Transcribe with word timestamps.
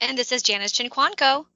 And 0.00 0.16
this 0.16 0.30
is 0.30 0.42
Janice 0.42 0.72
Chinquanco. 0.72 1.46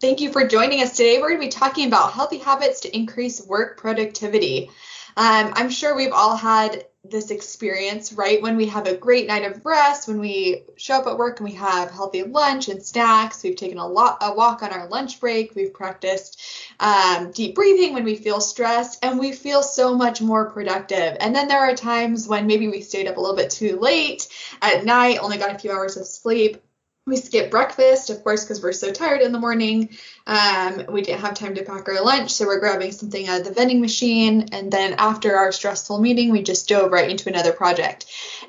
Thank 0.00 0.20
you 0.20 0.32
for 0.32 0.46
joining 0.46 0.82
us 0.82 0.96
today. 0.96 1.20
We're 1.20 1.28
going 1.28 1.40
to 1.40 1.46
be 1.46 1.50
talking 1.50 1.86
about 1.86 2.12
healthy 2.12 2.38
habits 2.38 2.80
to 2.80 2.96
increase 2.96 3.46
work 3.46 3.78
productivity. 3.78 4.68
Um, 5.16 5.52
I'm 5.54 5.70
sure 5.70 5.94
we've 5.94 6.12
all 6.12 6.34
had 6.34 6.86
this 7.04 7.30
experience, 7.30 8.12
right? 8.12 8.42
When 8.42 8.56
we 8.56 8.66
have 8.66 8.86
a 8.86 8.96
great 8.96 9.28
night 9.28 9.44
of 9.44 9.64
rest, 9.64 10.08
when 10.08 10.18
we 10.18 10.64
show 10.76 10.94
up 10.94 11.06
at 11.06 11.18
work 11.18 11.38
and 11.38 11.48
we 11.48 11.54
have 11.54 11.90
healthy 11.90 12.24
lunch 12.24 12.68
and 12.68 12.82
snacks, 12.82 13.44
we've 13.44 13.54
taken 13.54 13.78
a 13.78 13.86
lot 13.86 14.18
a 14.22 14.34
walk 14.34 14.62
on 14.64 14.70
our 14.70 14.88
lunch 14.88 15.20
break, 15.20 15.54
we've 15.54 15.74
practiced 15.74 16.40
um, 16.80 17.30
deep 17.30 17.54
breathing 17.54 17.92
when 17.92 18.04
we 18.04 18.16
feel 18.16 18.40
stressed, 18.40 19.04
and 19.04 19.20
we 19.20 19.30
feel 19.30 19.62
so 19.62 19.94
much 19.94 20.20
more 20.20 20.50
productive. 20.50 21.16
And 21.20 21.34
then 21.34 21.46
there 21.46 21.60
are 21.60 21.76
times 21.76 22.26
when 22.26 22.48
maybe 22.48 22.68
we 22.68 22.80
stayed 22.80 23.06
up 23.06 23.16
a 23.16 23.20
little 23.20 23.36
bit 23.36 23.50
too 23.50 23.78
late 23.78 24.28
at 24.60 24.84
night, 24.84 25.18
only 25.20 25.38
got 25.38 25.54
a 25.54 25.58
few 25.58 25.70
hours 25.70 25.96
of 25.96 26.06
sleep, 26.06 26.60
we 27.04 27.16
skip 27.16 27.50
breakfast, 27.50 28.10
of 28.10 28.22
course, 28.22 28.44
because 28.44 28.62
we're 28.62 28.72
so 28.72 28.92
tired 28.92 29.22
in 29.22 29.32
the 29.32 29.38
morning. 29.38 29.88
Um, 30.24 30.84
we 30.88 31.02
didn't 31.02 31.22
have 31.22 31.34
time 31.34 31.56
to 31.56 31.64
pack 31.64 31.88
our 31.88 32.00
lunch, 32.00 32.30
so 32.30 32.46
we're 32.46 32.60
grabbing 32.60 32.92
something 32.92 33.26
out 33.26 33.40
of 33.40 33.46
the 33.46 33.52
vending 33.52 33.80
machine. 33.80 34.50
And 34.52 34.70
then 34.72 34.94
after 34.98 35.36
our 35.36 35.50
stressful 35.50 35.98
meeting, 36.00 36.30
we 36.30 36.44
just 36.44 36.68
dove 36.68 36.92
right 36.92 37.10
into 37.10 37.28
another 37.28 37.52
project. 37.52 38.06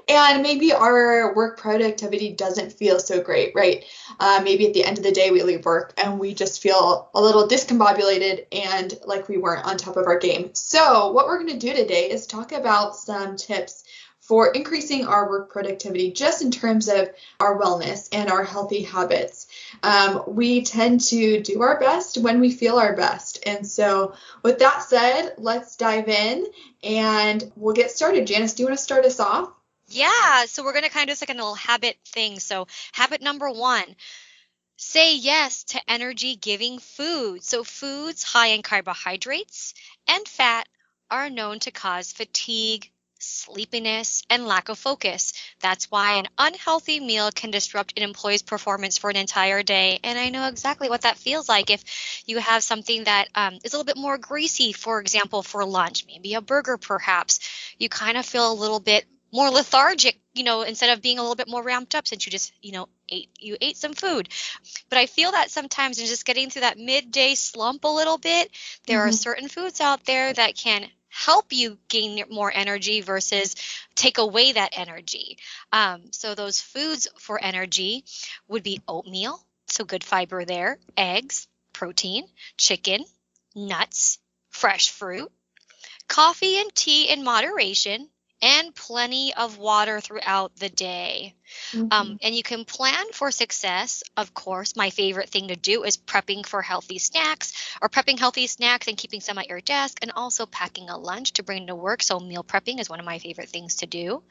And 0.08 0.44
maybe 0.44 0.72
our 0.72 1.34
work 1.34 1.58
productivity 1.58 2.34
doesn't 2.34 2.74
feel 2.74 3.00
so 3.00 3.24
great, 3.24 3.56
right? 3.56 3.86
Uh, 4.20 4.42
maybe 4.44 4.68
at 4.68 4.76
the 4.76 4.86
end 4.86 5.00
of 5.00 5.04
the 5.04 5.12
day, 5.12 5.32
we 5.32 5.42
leave 5.42 5.66
work 5.66 6.00
and 6.04 6.20
we 6.20 6.36
just 6.36 6.62
feel 6.62 7.10
a 7.16 7.22
little 7.22 7.48
discombobulated 7.48 8.46
and 8.52 9.00
like 9.04 9.30
we 9.30 9.38
weren't 9.38 9.66
on 9.66 9.78
top 9.78 9.98
of 9.98 10.06
our 10.06 10.20
game. 10.20 10.52
So, 10.54 11.12
what 11.12 11.26
we're 11.26 11.40
going 11.40 11.58
to 11.58 11.68
do 11.68 11.74
today 11.74 12.12
is 12.12 12.28
talk 12.28 12.52
about 12.52 12.96
some 12.96 13.36
tips 13.36 13.84
for 14.24 14.48
increasing 14.48 15.06
our 15.06 15.30
work 15.30 15.52
productivity 15.52 16.10
just 16.12 16.42
in 16.42 16.50
terms 16.50 16.88
of 16.88 17.10
our 17.42 17.60
wellness 17.60 18.08
and 18.14 18.32
our 18.32 18.46
healthy 18.46 18.82
habits. 18.82 19.48
Um, 19.84 20.24
we 20.28 20.64
tend 20.64 21.02
to 21.02 21.42
do 21.42 21.62
our 21.62 21.78
best 21.78 22.18
when 22.18 22.40
we 22.40 22.50
feel 22.52 22.78
our 22.78 22.96
best. 22.96 23.44
And 23.46 23.68
so, 23.68 24.14
with 24.42 24.60
that 24.60 24.82
said, 24.84 25.34
let's 25.38 25.76
dive 25.76 26.08
in 26.08 26.48
and 26.82 27.52
we'll 27.58 27.76
get 27.76 27.92
started. 27.92 28.26
Janice, 28.26 28.54
do 28.54 28.64
you 28.64 28.68
want 28.68 28.78
to 28.78 28.84
start 28.84 29.04
us 29.04 29.20
off? 29.20 29.52
Yeah, 29.90 30.46
so 30.46 30.64
we're 30.64 30.72
going 30.72 30.86
to 30.86 30.90
kind 30.90 31.10
of 31.10 31.20
do 31.20 31.26
like 31.28 31.36
a 31.36 31.38
little 31.38 31.56
habit 31.56 31.98
thing. 32.06 32.40
So, 32.40 32.68
habit 32.94 33.22
number 33.22 33.52
one 33.52 33.84
say 34.78 35.18
yes 35.18 35.66
to 35.66 35.82
energy 35.92 36.38
giving 36.38 36.80
food. 36.80 37.44
So, 37.44 37.66
foods 37.66 38.24
high 38.24 38.48
in 38.48 38.62
carbohydrates 38.62 39.74
and 40.08 40.26
fat 40.26 40.70
are 41.12 41.30
known 41.30 41.60
to 41.60 41.72
cause 41.72 42.14
fatigue, 42.14 42.90
sleepiness, 43.24 44.24
and 44.30 44.46
lack 44.46 44.70
of 44.70 44.78
focus. 44.78 45.34
That's 45.62 45.90
why 45.90 46.14
an 46.14 46.28
unhealthy 46.38 47.00
meal 47.00 47.32
can 47.32 47.52
disrupt 47.52 47.98
an 47.98 48.04
employee's 48.04 48.42
performance 48.42 48.98
for 48.98 49.10
an 49.10 49.16
entire 49.16 49.64
day. 49.64 50.00
And 50.04 50.20
I 50.20 50.30
know 50.30 50.48
exactly 50.48 50.90
what 50.90 51.02
that 51.02 51.18
feels 51.18 51.50
like 51.50 51.70
if 51.70 51.84
you 52.26 52.38
have 52.40 52.64
something 52.64 53.06
that 53.06 53.30
um, 53.36 53.60
is 53.64 53.74
a 53.74 53.78
little 53.78 53.86
bit 53.86 53.98
more 53.98 54.18
greasy, 54.18 54.74
for 54.74 55.00
example, 55.00 55.44
for 55.44 55.66
lunch, 55.66 56.06
maybe 56.06 56.34
a 56.34 56.42
burger 56.42 56.78
perhaps. 56.78 57.40
You 57.78 57.90
kind 57.90 58.18
of 58.18 58.26
feel 58.26 58.52
a 58.52 58.54
little 58.54 58.80
bit 58.80 59.06
more 59.34 59.50
lethargic, 59.50 60.20
you 60.36 60.44
know, 60.44 60.62
instead 60.62 60.92
of 60.92 61.02
being 61.02 61.18
a 61.18 61.22
little 61.22 61.36
bit 61.36 61.50
more 61.50 61.64
ramped 61.64 61.96
up 61.96 62.08
since 62.08 62.26
you 62.26 62.32
just, 62.32 62.54
you 62.62 62.72
know, 62.72 62.88
ate 63.10 63.30
you 63.40 63.58
ate 63.60 63.78
some 63.78 63.94
food. 63.94 64.30
But 64.90 65.00
I 65.00 65.08
feel 65.08 65.32
that 65.32 65.50
sometimes 65.50 66.00
in 66.00 66.06
just 66.06 66.24
getting 66.24 66.52
through 66.52 66.62
that 66.62 66.78
midday 66.78 67.34
slump 67.34 67.84
a 67.84 67.88
little 67.88 68.20
bit, 68.20 68.52
there 68.86 69.00
mm-hmm. 69.00 69.10
are 69.10 69.12
certain 69.12 69.48
foods 69.48 69.82
out 69.82 70.06
there 70.06 70.32
that 70.32 70.56
can 70.56 70.88
help 71.14 71.54
you 71.54 71.78
gain 71.90 72.24
more 72.30 72.52
energy 72.54 73.02
versus 73.02 73.56
take 73.96 74.18
away 74.18 74.52
that 74.54 74.74
energy. 74.74 75.38
Um, 75.72 76.02
so 76.12 76.34
those 76.34 76.60
foods 76.60 77.08
for 77.20 77.42
energy 77.42 78.04
would 78.48 78.64
be 78.64 78.82
oatmeal, 78.88 79.40
so 79.68 79.86
good 79.86 80.04
fiber 80.04 80.44
there, 80.44 80.80
eggs, 80.98 81.48
protein, 81.72 82.26
chicken, 82.58 83.06
nuts, 83.56 84.18
fresh 84.50 84.90
fruit, 84.90 85.32
coffee 86.08 86.60
and 86.60 86.74
tea 86.74 87.10
in 87.10 87.24
moderation, 87.24 88.10
and 88.44 88.76
plenty 88.76 89.34
of 89.34 89.58
water 89.58 90.02
throughout 90.02 90.54
the 90.58 90.68
day. 90.68 91.34
Um, 91.74 91.80
mm-hmm. 91.80 91.88
Um, 91.94 92.18
and 92.22 92.36
you 92.36 92.44
can 92.44 92.66
plan 92.66 93.06
for 93.14 93.32
success. 93.32 94.04
Of 94.18 94.34
course, 94.34 94.76
my 94.76 94.90
favorite 94.90 95.30
thing 95.30 95.48
to 95.48 95.56
do 95.56 95.84
is 95.84 95.98
prepping 95.98 96.46
for 96.46 96.62
healthy 96.62 97.00
snacks 97.00 97.54
or 97.82 97.88
prepping 97.88 98.20
healthy 98.20 98.48
snacks 98.48 98.88
and 98.88 98.98
keeping 98.98 99.22
some 99.22 99.38
at 99.38 99.48
your 99.48 99.62
desk 99.62 100.00
and 100.02 100.12
also 100.16 100.46
packing 100.46 100.90
a 100.90 100.98
lunch 100.98 101.34
to 101.34 101.44
bring 101.44 101.68
to 101.68 101.76
work. 101.76 102.04
So, 102.04 102.20
meal 102.20 102.44
prepping 102.44 102.80
is 102.80 102.90
one 102.90 103.00
of 103.00 103.06
my 103.06 103.20
favorite 103.20 103.50
things 103.50 103.76
to 103.76 103.86
do. 103.86 104.24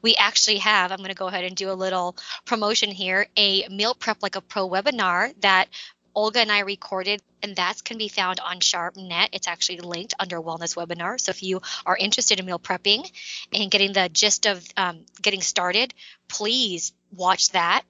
We 0.00 0.16
actually 0.16 0.58
have, 0.58 0.90
I'm 0.90 0.98
going 0.98 1.10
to 1.10 1.14
go 1.14 1.26
ahead 1.26 1.44
and 1.44 1.54
do 1.54 1.70
a 1.70 1.72
little 1.72 2.16
promotion 2.46 2.90
here, 2.90 3.26
a 3.36 3.68
meal 3.68 3.94
prep 3.94 4.22
like 4.22 4.36
a 4.36 4.40
pro 4.40 4.68
webinar 4.68 5.34
that 5.42 5.68
Olga 6.18 6.40
and 6.40 6.50
I 6.50 6.60
recorded, 6.60 7.22
and 7.44 7.54
that 7.54 7.84
can 7.84 7.96
be 7.96 8.08
found 8.08 8.40
on 8.40 8.58
SharpNet. 8.58 9.28
It's 9.30 9.46
actually 9.46 9.78
linked 9.78 10.14
under 10.18 10.40
Wellness 10.40 10.74
Webinar. 10.74 11.20
So 11.20 11.30
if 11.30 11.44
you 11.44 11.62
are 11.86 11.96
interested 11.96 12.40
in 12.40 12.46
meal 12.46 12.58
prepping 12.58 13.08
and 13.52 13.70
getting 13.70 13.92
the 13.92 14.08
gist 14.08 14.44
of 14.46 14.66
um, 14.76 15.06
getting 15.22 15.42
started, 15.42 15.94
please 16.26 16.92
watch 17.16 17.50
that. 17.50 17.84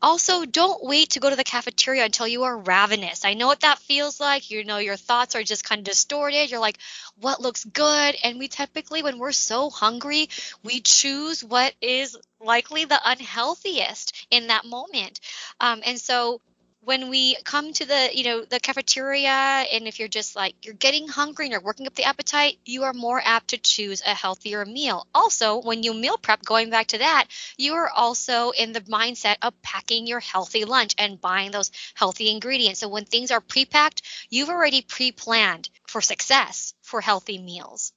Also, 0.00 0.44
don't 0.44 0.84
wait 0.84 1.10
to 1.10 1.20
go 1.20 1.28
to 1.28 1.34
the 1.34 1.42
cafeteria 1.42 2.04
until 2.04 2.28
you 2.28 2.44
are 2.44 2.56
ravenous. 2.56 3.24
I 3.24 3.34
know 3.34 3.48
what 3.48 3.62
that 3.62 3.80
feels 3.80 4.20
like. 4.20 4.52
You 4.52 4.64
know, 4.64 4.78
your 4.78 4.96
thoughts 4.96 5.34
are 5.34 5.42
just 5.42 5.64
kind 5.64 5.80
of 5.80 5.84
distorted. 5.84 6.52
You're 6.52 6.60
like, 6.60 6.78
what 7.20 7.40
looks 7.40 7.64
good? 7.64 8.14
And 8.22 8.38
we 8.38 8.46
typically, 8.46 9.02
when 9.02 9.18
we're 9.18 9.32
so 9.32 9.70
hungry, 9.70 10.28
we 10.62 10.80
choose 10.80 11.42
what 11.42 11.74
is 11.80 12.16
likely 12.40 12.84
the 12.84 13.00
unhealthiest 13.04 14.26
in 14.30 14.48
that 14.48 14.64
moment. 14.64 15.18
Um, 15.58 15.82
and 15.84 15.98
so 15.98 16.40
when 16.84 17.10
we 17.10 17.36
come 17.44 17.72
to 17.72 17.86
the 17.86 18.10
you 18.12 18.24
know 18.24 18.44
the 18.44 18.58
cafeteria 18.58 19.30
and 19.30 19.86
if 19.86 19.98
you're 19.98 20.08
just 20.08 20.34
like 20.34 20.54
you're 20.62 20.74
getting 20.74 21.06
hungry 21.06 21.44
and 21.44 21.52
you're 21.52 21.60
working 21.60 21.86
up 21.86 21.94
the 21.94 22.04
appetite 22.04 22.58
you 22.64 22.82
are 22.82 22.92
more 22.92 23.20
apt 23.24 23.48
to 23.48 23.58
choose 23.58 24.02
a 24.04 24.14
healthier 24.14 24.64
meal. 24.64 25.06
Also 25.14 25.60
when 25.60 25.82
you 25.82 25.94
meal 25.94 26.18
prep 26.18 26.44
going 26.44 26.70
back 26.70 26.88
to 26.88 26.98
that 26.98 27.26
you 27.56 27.74
are 27.74 27.88
also 27.88 28.50
in 28.50 28.72
the 28.72 28.80
mindset 28.82 29.36
of 29.42 29.60
packing 29.62 30.06
your 30.06 30.20
healthy 30.20 30.64
lunch 30.64 30.94
and 30.98 31.20
buying 31.20 31.52
those 31.52 31.70
healthy 31.94 32.30
ingredients. 32.30 32.80
So 32.80 32.88
when 32.88 33.04
things 33.04 33.30
are 33.30 33.40
pre-packed 33.40 34.02
you've 34.28 34.50
already 34.50 34.82
pre-planned 34.82 35.68
for 35.86 36.00
success 36.00 36.74
for 36.82 37.00
healthy 37.00 37.38
meals. 37.38 37.92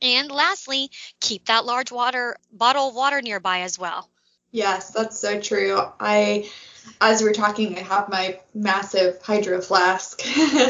And 0.00 0.30
lastly 0.30 0.90
keep 1.20 1.46
that 1.46 1.64
large 1.64 1.90
water 1.90 2.36
bottle 2.52 2.90
of 2.90 2.94
water 2.94 3.20
nearby 3.20 3.60
as 3.62 3.78
well. 3.78 4.08
Yes 4.52 4.90
that's 4.90 5.18
so 5.18 5.40
true. 5.40 5.82
I 5.98 6.48
as 7.00 7.22
we're 7.22 7.32
talking, 7.32 7.76
I 7.76 7.82
have 7.82 8.08
my 8.08 8.38
massive 8.54 9.20
hydro 9.22 9.60
flask 9.60 10.20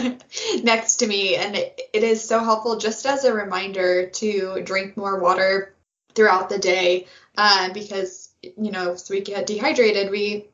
next 0.62 0.96
to 0.96 1.06
me, 1.06 1.36
and 1.36 1.56
it, 1.56 1.80
it 1.92 2.02
is 2.02 2.22
so 2.22 2.40
helpful 2.40 2.76
just 2.76 3.06
as 3.06 3.24
a 3.24 3.32
reminder 3.32 4.06
to 4.06 4.62
drink 4.62 4.96
more 4.96 5.18
water 5.18 5.74
throughout 6.14 6.48
the 6.48 6.58
day 6.58 7.06
uh, 7.36 7.72
because, 7.72 8.30
you 8.42 8.70
know, 8.70 8.92
as 8.92 9.08
we 9.08 9.20
get 9.20 9.46
dehydrated, 9.46 10.10
we 10.10 10.46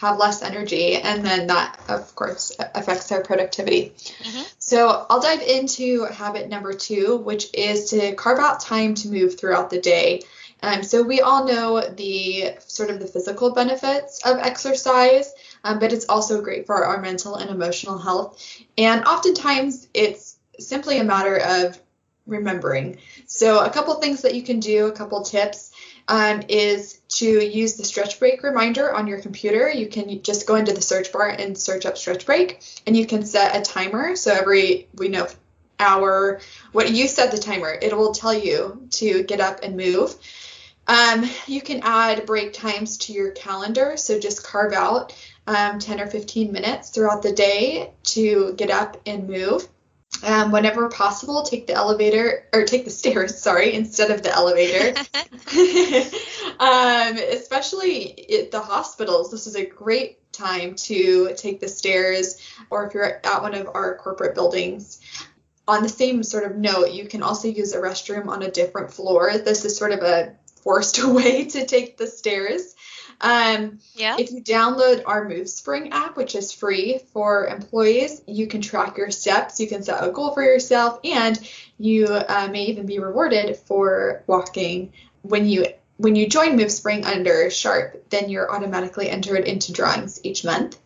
have 0.00 0.18
less 0.18 0.42
energy, 0.42 0.94
and 0.94 1.24
then 1.24 1.48
that, 1.48 1.78
of 1.88 2.14
course, 2.14 2.56
affects 2.58 3.12
our 3.12 3.22
productivity. 3.22 3.92
Mm-hmm. 4.22 4.42
So 4.58 5.06
I'll 5.10 5.20
dive 5.20 5.42
into 5.42 6.04
habit 6.04 6.48
number 6.48 6.72
two, 6.72 7.18
which 7.18 7.50
is 7.52 7.90
to 7.90 8.14
carve 8.14 8.38
out 8.38 8.60
time 8.60 8.94
to 8.94 9.08
move 9.08 9.38
throughout 9.38 9.68
the 9.68 9.80
day. 9.80 10.22
Um, 10.62 10.82
so 10.82 11.02
we 11.02 11.20
all 11.20 11.46
know 11.46 11.80
the 11.80 12.54
sort 12.66 12.90
of 12.90 13.00
the 13.00 13.06
physical 13.06 13.52
benefits 13.52 14.20
of 14.24 14.38
exercise, 14.38 15.32
um, 15.64 15.78
but 15.78 15.92
it's 15.92 16.06
also 16.08 16.42
great 16.42 16.66
for 16.66 16.84
our 16.84 17.00
mental 17.00 17.36
and 17.36 17.50
emotional 17.50 17.98
health. 17.98 18.42
And 18.76 19.04
oftentimes 19.04 19.88
it's 19.94 20.36
simply 20.58 20.98
a 20.98 21.04
matter 21.04 21.36
of 21.36 21.78
remembering. 22.26 22.98
So 23.26 23.64
a 23.64 23.70
couple 23.70 23.94
things 23.94 24.22
that 24.22 24.34
you 24.34 24.42
can 24.42 24.60
do, 24.60 24.86
a 24.86 24.92
couple 24.92 25.22
tips, 25.22 25.72
um, 26.08 26.42
is 26.48 27.00
to 27.08 27.26
use 27.26 27.74
the 27.74 27.84
stretch 27.84 28.18
break 28.18 28.42
reminder 28.42 28.92
on 28.92 29.06
your 29.06 29.20
computer. 29.20 29.70
You 29.70 29.86
can 29.88 30.22
just 30.22 30.46
go 30.46 30.56
into 30.56 30.72
the 30.72 30.82
search 30.82 31.12
bar 31.12 31.28
and 31.28 31.56
search 31.56 31.86
up 31.86 31.96
stretch 31.96 32.26
break, 32.26 32.62
and 32.86 32.96
you 32.96 33.06
can 33.06 33.24
set 33.24 33.56
a 33.56 33.62
timer. 33.62 34.16
So 34.16 34.32
every 34.32 34.88
we 34.94 35.08
know 35.08 35.28
hour, 35.78 36.40
what 36.72 36.90
you 36.90 37.08
set 37.08 37.30
the 37.30 37.38
timer, 37.38 37.76
it 37.80 37.96
will 37.96 38.12
tell 38.12 38.34
you 38.34 38.86
to 38.90 39.22
get 39.22 39.40
up 39.40 39.60
and 39.62 39.76
move. 39.76 40.14
Um, 40.90 41.24
you 41.46 41.60
can 41.60 41.82
add 41.84 42.26
break 42.26 42.52
times 42.52 42.96
to 42.98 43.12
your 43.12 43.30
calendar, 43.30 43.96
so 43.96 44.18
just 44.18 44.42
carve 44.42 44.72
out 44.72 45.14
um, 45.46 45.78
10 45.78 46.00
or 46.00 46.08
15 46.08 46.50
minutes 46.50 46.90
throughout 46.90 47.22
the 47.22 47.30
day 47.32 47.92
to 48.02 48.54
get 48.54 48.70
up 48.70 49.00
and 49.06 49.28
move. 49.28 49.68
Um, 50.24 50.50
whenever 50.50 50.88
possible, 50.88 51.44
take 51.44 51.68
the 51.68 51.74
elevator 51.74 52.48
or 52.52 52.64
take 52.64 52.84
the 52.84 52.90
stairs, 52.90 53.38
sorry, 53.42 53.72
instead 53.74 54.10
of 54.10 54.24
the 54.24 54.34
elevator. 54.34 54.98
um, 56.58 57.16
especially 57.38 58.40
at 58.40 58.50
the 58.50 58.60
hospitals, 58.60 59.30
this 59.30 59.46
is 59.46 59.54
a 59.54 59.64
great 59.64 60.32
time 60.32 60.74
to 60.74 61.34
take 61.36 61.60
the 61.60 61.68
stairs, 61.68 62.36
or 62.68 62.86
if 62.88 62.94
you're 62.94 63.04
at 63.04 63.42
one 63.42 63.54
of 63.54 63.68
our 63.74 63.96
corporate 63.96 64.34
buildings. 64.34 65.00
On 65.68 65.84
the 65.84 65.88
same 65.88 66.24
sort 66.24 66.50
of 66.50 66.56
note, 66.56 66.90
you 66.90 67.06
can 67.06 67.22
also 67.22 67.46
use 67.46 67.74
a 67.74 67.80
restroom 67.80 68.26
on 68.26 68.42
a 68.42 68.50
different 68.50 68.92
floor. 68.92 69.38
This 69.38 69.64
is 69.64 69.76
sort 69.76 69.92
of 69.92 70.00
a 70.00 70.34
forced 70.62 70.98
away 70.98 71.44
to 71.46 71.66
take 71.66 71.96
the 71.96 72.06
stairs. 72.06 72.74
Um, 73.20 73.80
yeah. 73.94 74.16
If 74.18 74.32
you 74.32 74.42
download 74.42 75.02
our 75.04 75.26
MoveSpring 75.26 75.90
app, 75.92 76.16
which 76.16 76.34
is 76.34 76.52
free 76.52 77.00
for 77.12 77.46
employees, 77.46 78.22
you 78.26 78.46
can 78.46 78.62
track 78.62 78.96
your 78.96 79.10
steps. 79.10 79.60
You 79.60 79.68
can 79.68 79.82
set 79.82 80.02
a 80.02 80.10
goal 80.10 80.32
for 80.32 80.42
yourself, 80.42 81.00
and 81.04 81.38
you 81.78 82.06
uh, 82.06 82.48
may 82.50 82.64
even 82.64 82.86
be 82.86 82.98
rewarded 82.98 83.56
for 83.56 84.22
walking 84.26 84.92
when 85.22 85.46
you 85.46 85.66
when 85.98 86.16
you 86.16 86.26
join 86.26 86.58
MoveSpring 86.58 87.04
under 87.04 87.50
Sharp. 87.50 88.08
Then 88.08 88.30
you're 88.30 88.50
automatically 88.50 89.10
entered 89.10 89.44
into 89.44 89.72
drawings 89.72 90.18
each 90.22 90.44
month. 90.44 90.78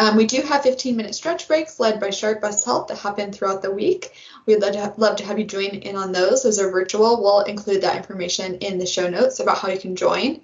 Um, 0.00 0.16
we 0.16 0.24
do 0.24 0.40
have 0.40 0.62
15 0.62 0.96
minute 0.96 1.14
stretch 1.14 1.46
breaks 1.46 1.78
led 1.78 2.00
by 2.00 2.08
Sharp 2.08 2.40
Best 2.40 2.64
Health 2.64 2.88
that 2.88 2.96
happen 2.96 3.32
throughout 3.32 3.60
the 3.60 3.70
week. 3.70 4.12
We'd 4.46 4.62
love 4.62 4.72
to, 4.72 4.80
have, 4.80 4.98
love 4.98 5.16
to 5.16 5.26
have 5.26 5.38
you 5.38 5.44
join 5.44 5.66
in 5.66 5.94
on 5.94 6.10
those. 6.10 6.42
Those 6.42 6.58
are 6.58 6.70
virtual. 6.70 7.22
We'll 7.22 7.42
include 7.42 7.82
that 7.82 7.98
information 7.98 8.54
in 8.56 8.78
the 8.78 8.86
show 8.86 9.10
notes 9.10 9.40
about 9.40 9.58
how 9.58 9.68
you 9.68 9.78
can 9.78 9.96
join. 9.96 10.40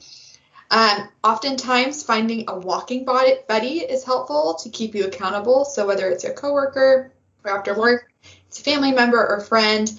Um, 0.71 1.09
oftentimes, 1.25 2.03
finding 2.03 2.45
a 2.49 2.59
walking 2.59 3.07
buddy 3.07 3.79
is 3.79 4.05
helpful 4.05 4.59
to 4.63 4.69
keep 4.69 4.95
you 4.95 5.07
accountable. 5.07 5.65
So, 5.65 5.87
whether 5.87 6.11
it's 6.11 6.25
a 6.25 6.35
coworker 6.35 7.11
or 7.43 7.51
after 7.51 7.75
work, 7.79 8.13
it's 8.49 8.61
a 8.61 8.63
family 8.63 8.93
member 8.93 9.27
or 9.27 9.41
friend. 9.41 9.91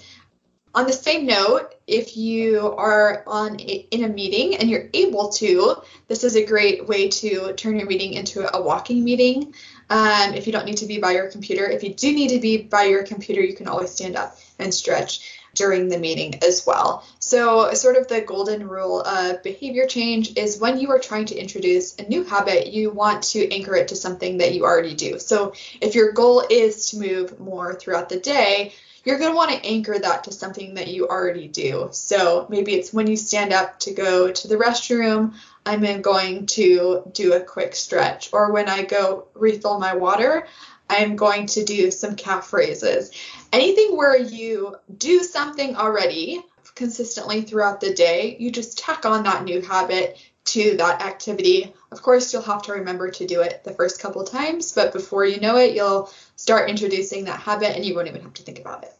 On 0.74 0.86
the 0.86 0.92
same 0.92 1.26
note, 1.26 1.74
if 1.86 2.16
you 2.16 2.74
are 2.76 3.22
on 3.26 3.60
a, 3.60 3.86
in 3.90 4.04
a 4.04 4.08
meeting 4.08 4.56
and 4.56 4.68
you're 4.68 4.88
able 4.92 5.30
to, 5.30 5.76
this 6.08 6.24
is 6.24 6.36
a 6.36 6.44
great 6.44 6.86
way 6.86 7.08
to 7.08 7.54
turn 7.54 7.78
your 7.78 7.88
meeting 7.88 8.12
into 8.12 8.54
a 8.54 8.60
walking 8.60 9.02
meeting. 9.02 9.54
Um, 9.90 10.34
if 10.34 10.46
you 10.46 10.52
don't 10.52 10.66
need 10.66 10.76
to 10.78 10.86
be 10.86 10.98
by 10.98 11.12
your 11.12 11.30
computer, 11.30 11.64
if 11.64 11.82
you 11.82 11.94
do 11.94 12.12
need 12.12 12.28
to 12.28 12.40
be 12.40 12.58
by 12.58 12.84
your 12.84 13.04
computer, 13.04 13.40
you 13.40 13.54
can 13.54 13.68
always 13.68 13.90
stand 13.90 14.16
up 14.16 14.36
and 14.58 14.72
stretch 14.72 15.38
during 15.54 15.88
the 15.88 15.98
meeting 15.98 16.34
as 16.46 16.64
well. 16.66 17.04
So, 17.18 17.72
sort 17.72 17.96
of 17.96 18.06
the 18.06 18.20
golden 18.20 18.68
rule 18.68 19.00
of 19.00 19.42
behavior 19.42 19.86
change 19.86 20.36
is 20.36 20.60
when 20.60 20.78
you 20.78 20.90
are 20.90 20.98
trying 20.98 21.26
to 21.26 21.36
introduce 21.36 21.96
a 21.96 22.02
new 22.02 22.22
habit, 22.22 22.68
you 22.68 22.90
want 22.90 23.22
to 23.24 23.50
anchor 23.50 23.74
it 23.74 23.88
to 23.88 23.96
something 23.96 24.38
that 24.38 24.54
you 24.54 24.64
already 24.64 24.94
do. 24.94 25.18
So, 25.18 25.54
if 25.80 25.94
your 25.94 26.12
goal 26.12 26.44
is 26.48 26.90
to 26.90 26.98
move 26.98 27.40
more 27.40 27.74
throughout 27.74 28.08
the 28.08 28.20
day, 28.20 28.74
you're 29.08 29.18
going 29.18 29.30
to 29.30 29.36
want 29.36 29.50
to 29.50 29.66
anchor 29.66 29.98
that 29.98 30.24
to 30.24 30.30
something 30.30 30.74
that 30.74 30.88
you 30.88 31.08
already 31.08 31.48
do. 31.48 31.88
So, 31.92 32.46
maybe 32.50 32.74
it's 32.74 32.92
when 32.92 33.06
you 33.06 33.16
stand 33.16 33.54
up 33.54 33.80
to 33.80 33.94
go 33.94 34.30
to 34.30 34.48
the 34.48 34.56
restroom, 34.56 35.32
I'm 35.64 36.02
going 36.02 36.44
to 36.44 37.10
do 37.14 37.32
a 37.32 37.40
quick 37.40 37.74
stretch, 37.74 38.28
or 38.34 38.52
when 38.52 38.68
I 38.68 38.82
go 38.82 39.28
refill 39.32 39.78
my 39.78 39.96
water, 39.96 40.46
I'm 40.90 41.16
going 41.16 41.46
to 41.46 41.64
do 41.64 41.90
some 41.90 42.16
calf 42.16 42.52
raises. 42.52 43.10
Anything 43.50 43.96
where 43.96 44.14
you 44.14 44.76
do 44.98 45.22
something 45.22 45.74
already 45.74 46.42
consistently 46.74 47.40
throughout 47.40 47.80
the 47.80 47.94
day, 47.94 48.36
you 48.38 48.50
just 48.50 48.78
tack 48.78 49.06
on 49.06 49.22
that 49.22 49.42
new 49.42 49.62
habit 49.62 50.18
to 50.44 50.76
that 50.76 51.00
activity. 51.00 51.72
Of 51.92 52.02
course, 52.02 52.30
you'll 52.30 52.42
have 52.42 52.62
to 52.64 52.72
remember 52.72 53.10
to 53.10 53.26
do 53.26 53.40
it 53.40 53.64
the 53.64 53.72
first 53.72 54.02
couple 54.02 54.24
times, 54.24 54.72
but 54.72 54.92
before 54.92 55.24
you 55.24 55.40
know 55.40 55.56
it, 55.56 55.74
you'll 55.74 56.10
start 56.36 56.68
introducing 56.68 57.24
that 57.24 57.40
habit 57.40 57.74
and 57.74 57.86
you 57.86 57.94
won't 57.94 58.08
even 58.08 58.20
have 58.20 58.34
to 58.34 58.42
think 58.42 58.58
about 58.58 58.84
it. 58.84 58.97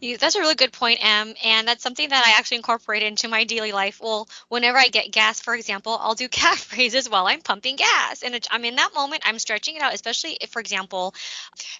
You, 0.00 0.18
that's 0.18 0.36
a 0.36 0.40
really 0.40 0.54
good 0.54 0.72
point, 0.72 1.00
Em, 1.02 1.34
and 1.44 1.66
that's 1.66 1.82
something 1.82 2.08
that 2.08 2.24
I 2.26 2.38
actually 2.38 2.58
incorporate 2.58 3.02
into 3.02 3.28
my 3.28 3.44
daily 3.44 3.72
life. 3.72 4.00
Well, 4.00 4.28
whenever 4.48 4.78
I 4.78 4.88
get 4.88 5.10
gas, 5.10 5.40
for 5.40 5.54
example, 5.54 5.96
I'll 6.00 6.14
do 6.14 6.28
calf 6.40 6.72
raises 6.76 7.08
while 7.08 7.26
I'm 7.26 7.40
pumping 7.40 7.76
gas, 7.76 8.22
and 8.22 8.38
I'm 8.50 8.64
in 8.64 8.76
that 8.76 8.94
moment. 8.94 9.22
I'm 9.24 9.38
stretching 9.38 9.76
it 9.76 9.82
out, 9.82 9.94
especially 9.94 10.36
if, 10.40 10.50
for 10.50 10.60
example, 10.60 11.14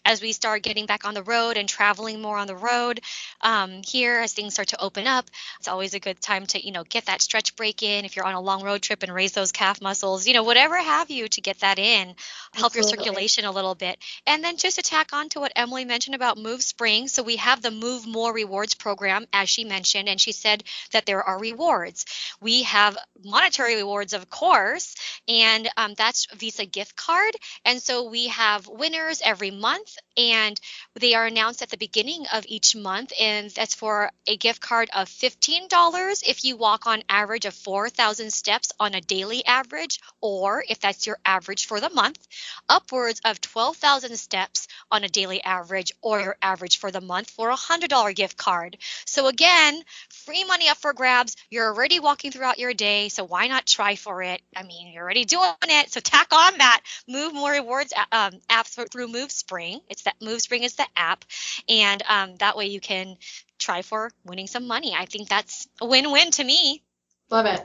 as 0.05 0.21
we 0.21 0.33
start 0.33 0.63
getting 0.63 0.87
back 0.87 1.05
on 1.05 1.15
the 1.15 1.23
road 1.23 1.57
and 1.57 1.69
traveling 1.69 2.21
more 2.21 2.37
on 2.37 2.47
the 2.47 2.57
road 2.57 3.01
um, 3.43 3.83
here, 3.87 4.21
as 4.21 4.33
things 4.33 4.55
start 4.55 4.69
to 4.69 4.81
open 4.81 5.07
up, 5.07 5.31
it's 5.59 5.69
always 5.69 5.95
a 5.95 6.01
good 6.01 6.21
time 6.21 6.47
to 6.47 6.65
you 6.65 6.73
know 6.73 6.85
get 6.85 7.07
that 7.07 7.23
stretch 7.23 7.57
break 7.57 7.83
in. 7.83 8.05
If 8.05 8.17
you're 8.17 8.27
on 8.27 8.35
a 8.35 8.41
long 8.41 8.63
road 8.63 8.83
trip 8.83 9.03
and 9.03 9.15
raise 9.15 9.33
those 9.33 9.53
calf 9.53 9.81
muscles, 9.81 10.27
you 10.27 10.35
know 10.35 10.43
whatever 10.43 10.77
have 10.77 11.11
you 11.11 11.29
to 11.29 11.41
get 11.41 11.61
that 11.61 11.79
in, 11.79 12.15
help 12.53 12.75
Absolutely. 12.75 12.79
your 12.79 12.89
circulation 12.89 13.45
a 13.45 13.53
little 13.53 13.75
bit, 13.75 13.99
and 14.27 14.43
then 14.43 14.57
just 14.57 14.77
to 14.77 14.83
tack 14.83 15.13
on 15.13 15.29
to 15.31 15.41
what 15.41 15.53
Emily 15.57 15.85
mentioned 15.85 16.15
about 16.15 16.39
Move 16.39 16.63
Spring. 16.63 17.09
So 17.09 17.23
we 17.23 17.37
have 17.37 17.63
the 17.63 17.71
Move 17.71 18.00
Move 18.01 18.15
More 18.15 18.33
Rewards 18.33 18.75
program, 18.75 19.27
as 19.33 19.49
she 19.49 19.65
mentioned, 19.65 20.09
and 20.09 20.21
she 20.21 20.33
said 20.33 20.65
that 20.93 21.07
there 21.07 21.23
are 21.23 21.39
rewards. 21.39 22.07
We 22.41 22.63
have 22.63 22.97
monetary 23.23 23.77
rewards, 23.77 24.13
of 24.13 24.31
course, 24.31 24.95
and 25.29 25.69
um, 25.77 25.95
that's 25.95 26.27
Visa 26.35 26.65
gift 26.65 26.97
card. 26.97 27.35
And 27.65 27.83
so 27.83 28.09
we 28.09 28.29
have 28.29 28.67
winners 28.69 29.21
every 29.23 29.51
month, 29.51 29.97
and 30.17 30.59
they 30.95 31.15
are 31.15 31.27
announced 31.27 31.63
at 31.63 31.69
the 31.69 31.77
beginning 31.77 32.27
of 32.33 32.45
each 32.49 32.75
month, 32.75 33.13
and 33.21 33.51
that's 33.51 33.75
for 33.75 34.11
a 34.27 34.37
gift 34.37 34.61
card 34.63 34.89
of 34.95 35.09
$15 35.09 36.23
if 36.27 36.45
you 36.45 36.57
walk 36.57 36.87
on 36.87 37.03
average 37.09 37.45
of 37.45 37.55
4,000 37.55 38.33
steps 38.33 38.73
on 38.81 38.95
a 38.95 39.01
daily 39.01 39.45
average, 39.45 40.01
or 40.21 40.65
if 40.69 40.81
that's 40.81 41.07
your 41.07 41.19
average 41.25 41.67
for 41.67 41.81
the 41.81 41.91
month, 41.91 42.27
upwards 42.69 43.21
of 43.25 43.41
12,000 43.41 44.17
steps 44.17 44.69
on 44.91 45.05
a 45.05 45.09
daily 45.09 45.43
average 45.43 45.93
or 46.01 46.21
your 46.21 46.37
average 46.41 46.79
for 46.79 46.91
the 46.91 47.01
month 47.01 47.31
for 47.31 47.51
$100. 47.51 47.90
$5 47.91 48.15
gift 48.15 48.37
card. 48.37 48.77
So 49.05 49.27
again, 49.27 49.83
free 50.09 50.45
money 50.45 50.69
up 50.69 50.77
for 50.79 50.93
grabs. 50.93 51.37
You're 51.51 51.67
already 51.67 52.01
walking 52.01 52.31
throughout 52.31 52.59
your 52.59 52.75
day, 52.75 53.09
so 53.09 53.25
why 53.25 53.49
not 53.49 53.67
try 53.67 53.97
for 53.97 54.23
it? 54.23 54.41
I 54.57 54.63
mean, 54.63 54.93
you're 54.93 55.03
already 55.03 55.25
doing 55.25 55.51
it, 55.63 55.93
so 55.93 56.01
tack 56.01 56.33
on 56.33 56.59
that. 56.59 56.83
Move 57.09 57.35
more 57.35 57.53
rewards 57.53 57.93
um, 58.13 58.33
apps 58.49 58.79
through 58.91 59.09
Move 59.09 59.31
Spring. 59.31 59.81
It's 59.89 60.03
that 60.03 60.17
Move 60.21 60.41
Spring 60.41 60.63
is 60.63 60.75
the 60.75 60.87
app, 60.97 61.25
and 61.69 62.03
um, 62.09 62.37
that 62.37 62.57
way 62.57 62.67
you 62.67 62.81
can 62.81 63.17
try 63.59 63.83
for 63.83 64.11
winning 64.25 64.47
some 64.47 64.67
money. 64.67 64.95
I 64.97 65.05
think 65.05 65.29
that's 65.29 65.69
a 65.81 65.87
win-win 65.87 66.31
to 66.33 66.45
me. 66.45 66.83
Love 67.31 67.47
it. 67.47 67.65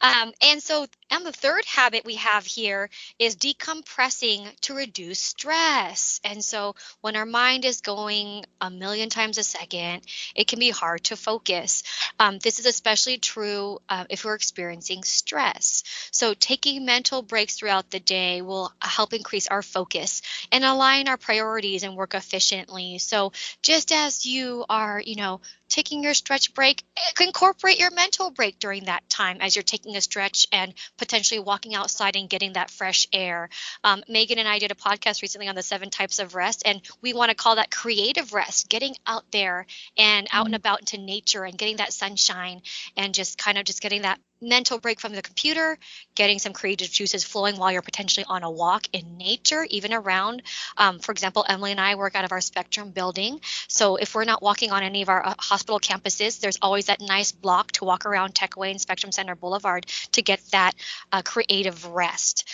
Um, 0.00 0.32
and 0.42 0.62
so, 0.62 0.86
and 1.10 1.26
the 1.26 1.32
third 1.32 1.64
habit 1.64 2.04
we 2.04 2.16
have 2.16 2.46
here 2.46 2.88
is 3.18 3.36
decompressing 3.36 4.48
to 4.60 4.74
reduce 4.74 5.18
stress. 5.18 6.20
And 6.24 6.44
so, 6.44 6.74
when 7.00 7.16
our 7.16 7.26
mind 7.26 7.64
is 7.64 7.80
going 7.80 8.44
a 8.60 8.70
million 8.70 9.08
times 9.08 9.38
a 9.38 9.42
second, 9.42 10.02
it 10.34 10.48
can 10.48 10.58
be 10.58 10.70
hard 10.70 11.04
to 11.04 11.16
focus. 11.16 11.82
Um, 12.18 12.38
this 12.38 12.58
is 12.58 12.66
especially 12.66 13.18
true 13.18 13.78
uh, 13.88 14.04
if 14.08 14.24
we're 14.24 14.34
experiencing 14.34 15.02
stress. 15.04 15.82
So, 16.10 16.34
taking 16.34 16.84
mental 16.84 17.22
breaks 17.22 17.56
throughout 17.56 17.90
the 17.90 18.00
day 18.00 18.42
will 18.42 18.72
help 18.80 19.12
increase 19.12 19.46
our 19.48 19.62
focus 19.62 20.22
and 20.52 20.64
align 20.64 21.08
our 21.08 21.16
priorities 21.16 21.82
and 21.82 21.96
work 21.96 22.14
efficiently. 22.14 22.98
So, 22.98 23.32
just 23.62 23.92
as 23.92 24.26
you 24.26 24.64
are, 24.68 25.00
you 25.04 25.16
know, 25.16 25.40
taking 25.68 26.02
your 26.02 26.14
stretch 26.14 26.52
break, 26.52 26.82
incorporate 27.20 27.78
your 27.78 27.92
mental 27.92 28.30
break 28.30 28.58
during 28.58 28.84
that 28.84 29.08
time 29.08 29.38
as 29.40 29.56
you're 29.56 29.59
taking 29.62 29.96
a 29.96 30.00
stretch 30.00 30.46
and 30.52 30.74
potentially 30.98 31.40
walking 31.40 31.74
outside 31.74 32.16
and 32.16 32.28
getting 32.28 32.54
that 32.54 32.70
fresh 32.70 33.06
air. 33.12 33.48
Um, 33.84 34.02
Megan 34.08 34.38
and 34.38 34.48
I 34.48 34.58
did 34.58 34.70
a 34.70 34.74
podcast 34.74 35.22
recently 35.22 35.48
on 35.48 35.54
the 35.54 35.62
seven 35.62 35.90
types 35.90 36.18
of 36.18 36.34
rest, 36.34 36.62
and 36.64 36.80
we 37.02 37.12
want 37.12 37.30
to 37.30 37.36
call 37.36 37.56
that 37.56 37.70
creative 37.70 38.32
rest, 38.32 38.68
getting 38.68 38.96
out 39.06 39.24
there 39.32 39.66
and 39.96 40.28
out 40.32 40.46
and 40.46 40.54
mm-hmm. 40.54 40.60
about 40.60 40.80
into 40.80 40.98
nature 40.98 41.44
and 41.44 41.56
getting 41.56 41.76
that 41.76 41.92
sunshine 41.92 42.62
and 42.96 43.14
just 43.14 43.38
kind 43.38 43.58
of 43.58 43.64
just 43.64 43.80
getting 43.80 44.02
that 44.02 44.20
mental 44.40 44.78
break 44.78 45.00
from 45.00 45.12
the 45.12 45.22
computer, 45.22 45.78
getting 46.14 46.38
some 46.38 46.52
creative 46.52 46.90
juices 46.90 47.24
flowing 47.24 47.56
while 47.56 47.72
you're 47.72 47.82
potentially 47.82 48.24
on 48.28 48.42
a 48.42 48.50
walk 48.50 48.86
in 48.92 49.16
nature, 49.16 49.66
even 49.70 49.92
around. 49.92 50.42
Um, 50.76 50.98
for 50.98 51.12
example, 51.12 51.44
Emily 51.48 51.72
and 51.72 51.80
I 51.80 51.94
work 51.94 52.14
out 52.14 52.24
of 52.24 52.32
our 52.32 52.40
Spectrum 52.40 52.90
building. 52.90 53.40
So 53.68 53.96
if 53.96 54.14
we're 54.14 54.24
not 54.24 54.42
walking 54.42 54.72
on 54.72 54.82
any 54.82 55.02
of 55.02 55.08
our 55.08 55.26
uh, 55.26 55.34
hospital 55.38 55.80
campuses, 55.80 56.40
there's 56.40 56.58
always 56.62 56.86
that 56.86 57.00
nice 57.00 57.32
block 57.32 57.72
to 57.72 57.84
walk 57.84 58.06
around 58.06 58.34
Techway 58.34 58.70
and 58.70 58.80
Spectrum 58.80 59.12
Center 59.12 59.34
Boulevard 59.34 59.86
to 60.12 60.22
get 60.22 60.40
that 60.52 60.72
uh, 61.12 61.22
creative 61.22 61.86
rest. 61.86 62.48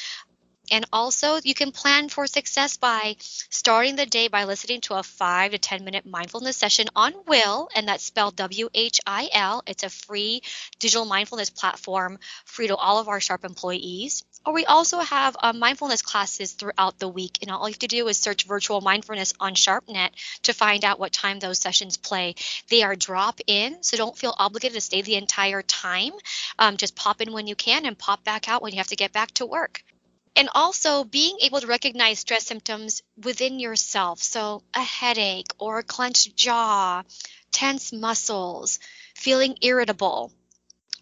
And 0.71 0.85
also, 0.93 1.39
you 1.45 1.55
can 1.55 1.71
plan 1.71 2.09
for 2.09 2.27
success 2.27 2.77
by 2.77 3.17
starting 3.21 3.95
the 3.95 4.07
day 4.07 4.27
by 4.27 4.45
listening 4.45 4.81
to 4.83 4.95
a 4.95 5.03
five 5.03 5.53
to 5.53 5.59
10 5.59 5.85
minute 5.85 6.05
mindfulness 6.05 6.57
session 6.57 6.89
on 6.97 7.13
Whil, 7.13 7.69
and 7.75 7.87
that's 7.87 8.05
spelled 8.05 8.35
W 8.37 8.69
H 8.75 9.01
I 9.07 9.29
L. 9.33 9.63
It's 9.67 9.85
a 9.85 9.91
free 9.91 10.43
digital 10.81 11.05
mindfulness 11.05 11.51
platform 11.51 12.19
free 12.45 12.67
to 12.67 12.77
all 12.77 12.99
of 12.99 13.09
our 13.09 13.21
Sharp 13.21 13.45
employees. 13.45 14.25
Or 14.45 14.53
we 14.53 14.65
also 14.65 15.01
have 15.01 15.37
uh, 15.41 15.53
mindfulness 15.53 16.03
classes 16.03 16.53
throughout 16.53 16.99
the 16.99 17.09
week, 17.09 17.39
and 17.43 17.51
all 17.51 17.69
you 17.69 17.73
have 17.73 17.81
to 17.81 17.89
do 17.89 18.07
is 18.09 18.17
search 18.17 18.45
virtual 18.45 18.81
mindfulness 18.81 19.35
on 19.41 19.55
SharpNet 19.55 20.11
to 20.45 20.53
find 20.53 20.85
out 20.85 21.01
what 21.01 21.13
time 21.13 21.41
those 21.41 21.59
sessions 21.59 21.97
play. 21.97 22.37
They 22.69 22.83
are 22.83 22.95
drop 22.95 23.41
in, 23.47 23.83
so 23.83 23.97
don't 23.97 24.17
feel 24.17 24.35
obligated 24.37 24.75
to 24.75 24.81
stay 24.81 25.03
the 25.03 25.17
entire 25.17 25.63
time. 25.63 26.13
Um, 26.59 26.77
just 26.77 26.95
pop 26.95 27.21
in 27.21 27.33
when 27.33 27.47
you 27.47 27.57
can 27.57 27.87
and 27.87 27.99
pop 27.99 28.23
back 28.25 28.49
out 28.49 28.63
when 28.63 28.73
you 28.73 28.79
have 28.79 28.89
to 28.89 28.97
get 28.97 29.13
back 29.13 29.33
to 29.33 29.47
work. 29.47 29.83
And 30.37 30.49
also 30.55 31.03
being 31.03 31.39
able 31.41 31.61
to 31.61 31.67
recognize 31.67 32.21
stress 32.21 32.47
symptoms 32.47 33.03
within 33.17 33.59
yourself. 33.59 34.23
So, 34.23 34.63
a 34.75 34.83
headache 34.83 35.53
or 35.59 35.79
a 35.79 35.83
clenched 35.83 36.37
jaw, 36.37 37.03
tense 37.51 37.93
muscles, 37.93 38.79
feeling 39.17 39.57
irritable 39.63 40.31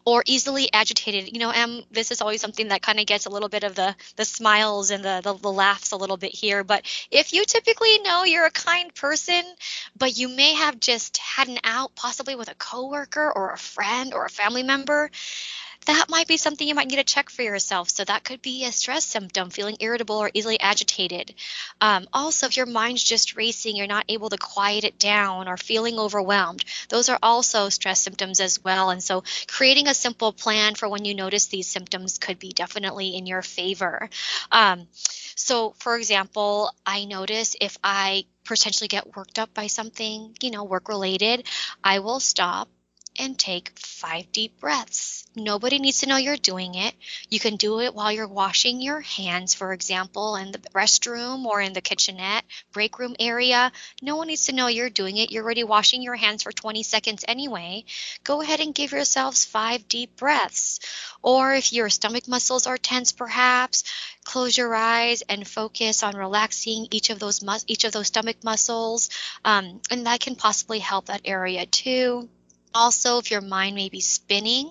or 0.04 0.22
easily 0.26 0.68
agitated. 0.72 1.32
You 1.32 1.38
know, 1.38 1.50
Em, 1.50 1.82
this 1.90 2.10
is 2.10 2.20
always 2.20 2.40
something 2.40 2.68
that 2.68 2.82
kind 2.82 3.00
of 3.00 3.06
gets 3.06 3.26
a 3.26 3.30
little 3.30 3.48
bit 3.48 3.64
of 3.64 3.74
the 3.74 3.94
the 4.16 4.24
smiles 4.24 4.90
and 4.90 5.04
the, 5.04 5.20
the, 5.22 5.34
the 5.34 5.52
laughs 5.52 5.92
a 5.92 5.96
little 5.96 6.16
bit 6.16 6.34
here. 6.34 6.62
But 6.62 6.84
if 7.10 7.32
you 7.32 7.44
typically 7.44 7.98
know 8.00 8.24
you're 8.24 8.44
a 8.46 8.50
kind 8.50 8.94
person, 8.94 9.42
but 9.96 10.16
you 10.16 10.28
may 10.28 10.54
have 10.54 10.78
just 10.78 11.16
had 11.16 11.48
an 11.48 11.58
out 11.64 11.94
possibly 11.94 12.36
with 12.36 12.50
a 12.50 12.54
coworker 12.54 13.32
or 13.34 13.50
a 13.50 13.58
friend 13.58 14.12
or 14.12 14.26
a 14.26 14.30
family 14.30 14.62
member, 14.62 15.10
that 15.86 16.06
might 16.08 16.26
be 16.26 16.36
something 16.36 16.66
you 16.66 16.74
might 16.74 16.88
need 16.88 16.96
to 16.96 17.04
check 17.04 17.30
for 17.30 17.42
yourself. 17.42 17.90
So 17.90 18.04
that 18.04 18.24
could 18.24 18.40
be 18.40 18.64
a 18.64 18.72
stress 18.72 19.04
symptom, 19.04 19.50
feeling 19.50 19.76
irritable 19.80 20.16
or 20.16 20.30
easily 20.32 20.58
agitated. 20.60 21.34
Um, 21.80 22.06
also, 22.12 22.46
if 22.46 22.56
your 22.56 22.66
mind's 22.66 23.04
just 23.04 23.36
racing, 23.36 23.76
you're 23.76 23.86
not 23.86 24.06
able 24.08 24.30
to 24.30 24.38
quiet 24.38 24.84
it 24.84 24.98
down 24.98 25.48
or 25.48 25.56
feeling 25.56 25.98
overwhelmed, 25.98 26.64
those 26.88 27.08
are 27.08 27.18
also 27.22 27.68
stress 27.68 28.00
symptoms 28.00 28.40
as 28.40 28.62
well. 28.62 28.90
And 28.90 29.02
so 29.02 29.24
creating 29.46 29.88
a 29.88 29.94
simple 29.94 30.32
plan 30.32 30.74
for 30.74 30.88
when 30.88 31.04
you 31.04 31.14
notice 31.14 31.46
these 31.46 31.66
symptoms 31.66 32.18
could 32.18 32.38
be 32.38 32.52
definitely 32.52 33.16
in 33.16 33.26
your 33.26 33.42
favor. 33.42 34.08
Um, 34.50 34.86
so, 35.36 35.74
for 35.78 35.96
example, 35.96 36.72
I 36.86 37.04
notice 37.04 37.56
if 37.60 37.76
I 37.82 38.24
potentially 38.44 38.88
get 38.88 39.16
worked 39.16 39.38
up 39.38 39.52
by 39.52 39.66
something, 39.66 40.36
you 40.40 40.50
know, 40.50 40.64
work 40.64 40.88
related, 40.88 41.46
I 41.82 41.98
will 41.98 42.20
stop 42.20 42.68
and 43.18 43.38
take 43.38 43.78
five 43.78 44.32
deep 44.32 44.58
breaths 44.60 45.13
Nobody 45.36 45.78
needs 45.78 45.98
to 46.00 46.06
know 46.06 46.16
you're 46.16 46.36
doing 46.36 46.74
it. 46.74 46.94
You 47.28 47.38
can 47.38 47.56
do 47.56 47.80
it 47.80 47.94
while 47.94 48.10
you're 48.10 48.26
washing 48.26 48.80
your 48.80 49.00
hands, 49.00 49.54
for 49.54 49.72
example, 49.72 50.34
in 50.36 50.50
the 50.52 50.58
restroom 50.74 51.44
or 51.44 51.60
in 51.60 51.72
the 51.72 51.80
kitchenette, 51.80 52.44
break 52.72 52.98
room 52.98 53.14
area. 53.20 53.70
No 54.02 54.16
one 54.16 54.26
needs 54.26 54.46
to 54.46 54.52
know 54.52 54.66
you're 54.66 54.90
doing 54.90 55.16
it. 55.16 55.30
You're 55.30 55.44
already 55.44 55.62
washing 55.64 56.02
your 56.02 56.16
hands 56.16 56.42
for 56.42 56.52
20 56.52 56.82
seconds 56.82 57.24
anyway. 57.28 57.84
Go 58.24 58.42
ahead 58.42 58.60
and 58.60 58.74
give 58.74 58.92
yourselves 58.92 59.44
five 59.44 59.86
deep 59.88 60.16
breaths. 60.16 60.80
Or 61.22 61.54
if 61.54 61.72
your 61.72 61.90
stomach 61.90 62.26
muscles 62.26 62.66
are 62.66 62.78
tense, 62.78 63.12
perhaps 63.12 63.84
close 64.24 64.56
your 64.56 64.74
eyes 64.74 65.22
and 65.28 65.46
focus 65.46 66.02
on 66.02 66.16
relaxing 66.16 66.88
each 66.90 67.10
of 67.10 67.18
those 67.18 67.42
mus- 67.42 67.64
each 67.68 67.84
of 67.84 67.92
those 67.92 68.08
stomach 68.08 68.42
muscles, 68.42 69.10
um, 69.44 69.80
and 69.90 70.06
that 70.06 70.20
can 70.20 70.36
possibly 70.36 70.78
help 70.78 71.06
that 71.06 71.22
area 71.24 71.66
too. 71.66 72.28
Also, 72.74 73.18
if 73.18 73.30
your 73.30 73.40
mind 73.40 73.76
may 73.76 73.88
be 73.88 74.00
spinning, 74.00 74.70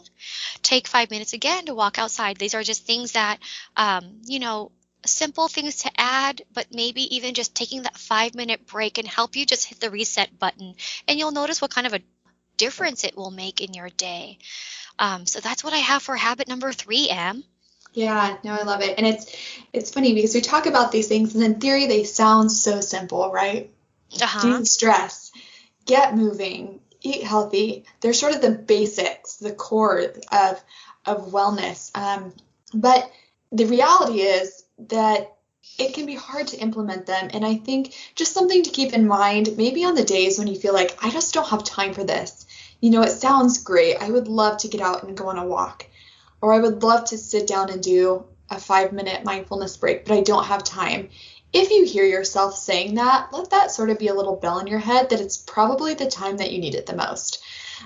take 0.62 0.88
five 0.88 1.10
minutes 1.10 1.33
again 1.33 1.65
to 1.65 1.75
walk 1.75 1.98
outside. 1.98 2.38
These 2.38 2.53
are 2.53 2.63
just 2.63 2.86
things 2.86 3.13
that, 3.13 3.39
um, 3.77 4.22
you 4.25 4.39
know, 4.39 4.72
simple 5.05 5.48
things 5.48 5.77
to 5.83 5.91
add, 5.98 6.41
but 6.53 6.67
maybe 6.74 7.15
even 7.15 7.33
just 7.33 7.55
taking 7.55 7.83
that 7.83 7.98
five 7.98 8.36
minute 8.36 8.65
break 8.67 8.98
and 8.98 9.07
help 9.07 9.36
you 9.36 9.45
just 9.45 9.65
hit 9.65 9.79
the 9.79 9.89
reset 9.89 10.38
button. 10.38 10.75
And 11.07 11.17
you'll 11.17 11.31
notice 11.31 11.62
what 11.62 11.72
kind 11.72 11.88
of 11.88 11.93
a 11.93 12.01
difference 12.57 13.03
it 13.03 13.15
will 13.15 13.31
make 13.31 13.62
in 13.62 13.74
your 13.74 13.89
day. 13.89 14.38
Um, 15.00 15.25
so 15.25 15.39
that's 15.39 15.63
what 15.63 15.74
I 15.74 15.77
have 15.77 16.03
for 16.03 16.15
habit 16.15 16.48
number 16.48 16.72
three, 16.72 17.10
Em. 17.10 17.43
Yeah, 17.93 18.38
no, 18.43 18.53
I 18.53 18.63
love 18.63 18.81
it. 18.81 18.98
And 18.98 19.05
it's 19.05 19.36
it's 19.72 19.91
funny 19.91 20.13
because 20.13 20.33
we 20.33 20.41
talk 20.41 20.65
about 20.65 20.91
these 20.91 21.07
things 21.07 21.36
and 21.36 21.43
in 21.43 21.60
theory 21.60 21.88
they 21.88 22.03
sound 22.03 22.51
so 22.51 22.81
simple, 22.81 23.31
right? 23.31 23.72
Uh-huh. 24.22 24.60
De-stress, 24.60 25.31
get 25.86 26.15
moving, 26.15 26.79
eat 27.03 27.24
healthy. 27.24 27.86
They're 28.01 28.13
sort 28.13 28.33
of 28.33 28.41
the 28.41 28.51
basics, 28.51 29.38
the 29.38 29.53
core 29.53 30.13
of 30.31 30.63
of 31.05 31.31
wellness. 31.31 31.95
Um, 31.95 32.33
but 32.74 33.12
the 33.51 33.65
reality 33.65 34.22
is 34.22 34.63
that 34.88 35.36
it 35.77 35.93
can 35.93 36.05
be 36.05 36.15
hard 36.15 36.48
to 36.48 36.57
implement 36.57 37.05
them. 37.05 37.29
And 37.33 37.45
I 37.45 37.55
think 37.55 37.93
just 38.15 38.33
something 38.33 38.63
to 38.63 38.69
keep 38.69 38.93
in 38.93 39.07
mind, 39.07 39.57
maybe 39.57 39.86
on 39.86 39.95
the 39.95 40.03
days 40.03 40.38
when 40.38 40.48
you 40.48 40.55
feel 40.55 40.74
like 40.74 40.98
I 41.03 41.10
just 41.10 41.33
don't 41.33 41.48
have 41.48 41.63
time 41.63 41.93
for 41.93 42.03
this. 42.03 42.45
You 42.81 42.89
know, 42.89 43.01
it 43.01 43.12
sounds 43.12 43.63
great. 43.63 43.98
I 43.98 44.10
would 44.10 44.27
love 44.27 44.57
to 44.60 44.67
get 44.67 44.81
out 44.81 45.03
and 45.03 45.15
go 45.15 45.27
on 45.27 45.38
a 45.38 45.45
walk, 45.45 45.86
or 46.41 46.53
I 46.53 46.60
would 46.60 46.83
love 46.83 47.05
to 47.05 47.17
sit 47.17 47.48
down 47.48 47.69
and 47.69 47.81
do 47.81 48.25
a 48.50 48.60
five 48.60 48.92
minute 48.92 49.24
mindfulness 49.24 49.78
break, 49.78 50.06
but 50.06 50.18
I 50.18 50.22
don't 50.22 50.46
have 50.46 50.64
time 50.64 51.10
if 51.54 51.70
you 51.70 51.86
hear 51.86 52.04
yourself 52.04 52.58
saying 52.58 52.96
that, 52.96 53.32
let 53.32 53.52
that 53.52 53.72
sort 53.72 53.92
of 53.92 54.00
be 54.00 54.08
a 54.08 54.14
little 54.14 54.36
bell 54.36 54.60
in 54.60 54.68
your 54.68 54.80
head 54.80 55.12
that 55.12 55.22
it's 55.22 55.38
probably 55.38 55.94
the 55.94 56.08
time 56.08 56.38
that 56.38 56.52
you 56.52 56.60
need 56.60 56.74
it 56.74 56.88
the 56.88 56.96
most. 56.96 57.44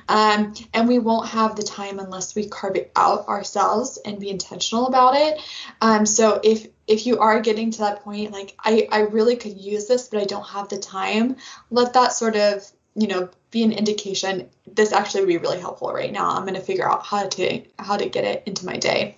Um, 0.08 0.54
and 0.74 0.88
we 0.88 1.00
won't 1.00 1.28
have 1.30 1.56
the 1.56 1.64
time 1.64 2.00
unless 2.00 2.34
we 2.34 2.48
carve 2.48 2.78
it 2.78 2.92
out 2.96 3.28
ourselves 3.28 4.00
and 4.06 4.20
be 4.20 4.30
intentional 4.30 4.88
about 4.88 5.16
it. 5.16 5.42
Um, 5.82 6.06
so 6.06 6.40
if 6.44 6.68
if 6.88 7.06
you 7.06 7.20
are 7.20 7.42
getting 7.42 7.72
to 7.72 7.80
that 7.80 8.04
point, 8.04 8.32
like 8.32 8.56
I, 8.60 8.88
I 8.90 9.00
really 9.02 9.36
could 9.36 9.58
use 9.58 9.88
this, 9.88 10.08
but 10.08 10.22
I 10.22 10.26
don't 10.26 10.48
have 10.48 10.70
the 10.70 10.78
time, 10.78 11.36
let 11.70 11.94
that 11.94 12.14
sort 12.14 12.38
of 12.38 12.70
you 12.96 13.08
know 13.08 13.30
be 13.52 13.64
an 13.64 13.74
indication. 13.74 14.50
This 14.66 14.94
actually 14.94 15.22
would 15.22 15.30
be 15.30 15.38
really 15.38 15.60
helpful 15.60 15.92
right 15.92 16.12
now. 16.12 16.30
I'm 16.30 16.44
going 16.44 16.54
to 16.54 16.62
figure 16.62 16.90
out 16.90 17.06
how 17.06 17.28
to 17.28 17.64
how 17.80 17.98
to 17.98 18.08
get 18.08 18.24
it 18.24 18.44
into 18.46 18.66
my 18.66 18.78
day. 18.78 19.18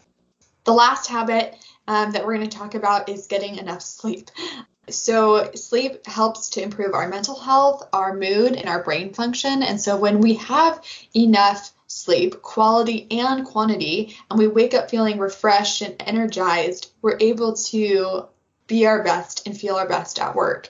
The 0.70 0.76
last 0.76 1.08
habit 1.08 1.56
um, 1.88 2.12
that 2.12 2.24
we're 2.24 2.36
going 2.36 2.48
to 2.48 2.56
talk 2.56 2.76
about 2.76 3.10
is 3.10 3.26
getting 3.26 3.58
enough 3.58 3.82
sleep. 3.82 4.30
So, 4.88 5.50
sleep 5.56 6.06
helps 6.06 6.48
to 6.52 6.62
improve 6.62 6.94
our 6.94 7.10
mental 7.10 7.40
health, 7.40 7.90
our 7.92 8.14
mood, 8.14 8.54
and 8.56 8.70
our 8.70 8.84
brain 8.84 9.12
function. 9.12 9.64
And 9.64 9.82
so, 9.82 9.98
when 9.98 10.22
we 10.22 10.36
have 10.36 10.86
enough 11.16 11.72
sleep, 11.88 12.44
quality 12.44 13.08
and 13.10 13.48
quantity, 13.48 14.16
and 14.30 14.38
we 14.38 14.46
wake 14.46 14.76
up 14.76 14.92
feeling 14.92 15.18
refreshed 15.18 15.82
and 15.82 15.96
energized, 16.06 16.92
we're 17.02 17.18
able 17.20 17.56
to 17.72 18.28
be 18.68 18.86
our 18.86 19.04
best 19.04 19.48
and 19.48 19.58
feel 19.58 19.74
our 19.74 19.90
best 19.90 20.20
at 20.20 20.36
work 20.36 20.70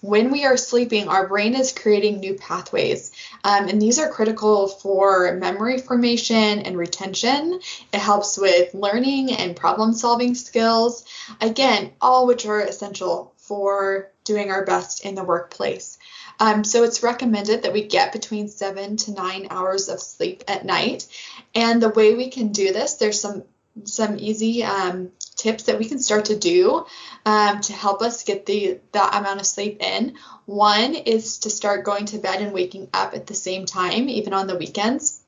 when 0.00 0.30
we 0.30 0.44
are 0.44 0.56
sleeping, 0.56 1.08
our 1.08 1.26
brain 1.26 1.54
is 1.54 1.72
creating 1.72 2.20
new 2.20 2.34
pathways. 2.34 3.10
Um, 3.42 3.68
and 3.68 3.82
these 3.82 3.98
are 3.98 4.08
critical 4.08 4.68
for 4.68 5.34
memory 5.34 5.78
formation 5.78 6.60
and 6.60 6.76
retention. 6.76 7.60
It 7.92 7.98
helps 7.98 8.38
with 8.38 8.74
learning 8.74 9.32
and 9.32 9.56
problem 9.56 9.92
solving 9.92 10.34
skills. 10.34 11.04
Again, 11.40 11.92
all 12.00 12.26
which 12.26 12.46
are 12.46 12.60
essential 12.60 13.34
for 13.36 14.10
doing 14.24 14.50
our 14.50 14.64
best 14.64 15.04
in 15.04 15.14
the 15.14 15.24
workplace. 15.24 15.98
Um, 16.38 16.62
so 16.62 16.84
it's 16.84 17.02
recommended 17.02 17.62
that 17.62 17.72
we 17.72 17.82
get 17.84 18.12
between 18.12 18.48
seven 18.48 18.96
to 18.98 19.12
nine 19.12 19.48
hours 19.50 19.88
of 19.88 20.00
sleep 20.00 20.44
at 20.46 20.64
night. 20.64 21.06
And 21.54 21.82
the 21.82 21.88
way 21.88 22.14
we 22.14 22.30
can 22.30 22.52
do 22.52 22.72
this, 22.72 22.94
there's 22.94 23.20
some 23.20 23.42
some 23.84 24.16
easy 24.18 24.64
um, 24.64 25.12
tips 25.38 25.64
that 25.64 25.78
we 25.78 25.88
can 25.88 25.98
start 25.98 26.26
to 26.26 26.38
do 26.38 26.84
um, 27.24 27.60
to 27.62 27.72
help 27.72 28.02
us 28.02 28.24
get 28.24 28.44
the 28.44 28.80
that 28.92 29.14
amount 29.14 29.40
of 29.40 29.46
sleep 29.46 29.80
in. 29.80 30.16
One 30.44 30.94
is 30.94 31.38
to 31.38 31.50
start 31.50 31.84
going 31.84 32.06
to 32.06 32.18
bed 32.18 32.42
and 32.42 32.52
waking 32.52 32.88
up 32.92 33.14
at 33.14 33.26
the 33.26 33.34
same 33.34 33.64
time, 33.64 34.08
even 34.08 34.34
on 34.34 34.46
the 34.46 34.56
weekends. 34.56 35.20